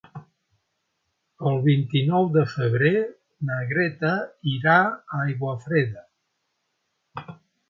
El 1.49 1.59
vint-i-nou 1.67 2.25
de 2.37 2.45
febrer 2.53 2.93
na 3.51 3.59
Greta 3.75 4.15
irà 4.55 4.79
a 4.87 5.21
Aiguafreda. 5.27 6.07